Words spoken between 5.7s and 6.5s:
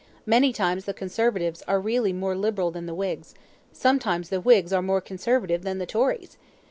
the Tories.